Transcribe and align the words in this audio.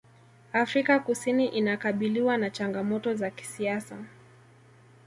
afrika 0.53 0.99
kusini 0.99 1.47
inakabiliwa 1.47 2.37
na 2.37 2.49
changamoto 2.49 3.13
za 3.15 3.29
kisiasa 3.31 3.97